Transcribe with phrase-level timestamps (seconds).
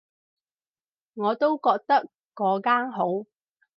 [1.13, 3.27] 我都覺得嗰間好